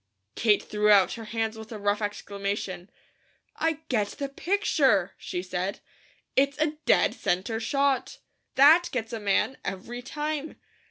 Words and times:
Kate 0.33 0.63
threw 0.63 0.89
out 0.89 1.13
her 1.13 1.25
hands 1.25 1.55
with 1.59 1.71
a 1.71 1.77
rough 1.77 2.01
exclamation. 2.01 2.89
"I 3.57 3.81
get 3.87 4.07
the 4.07 4.29
picture!" 4.29 5.13
she 5.15 5.43
said. 5.43 5.79
"It's 6.35 6.57
a 6.57 6.77
dead 6.87 7.13
centre 7.13 7.59
shot. 7.59 8.17
THAT 8.55 8.89
gets 8.91 9.13
a 9.13 9.19
man, 9.19 9.57
every 9.63 10.01
time. 10.01 10.55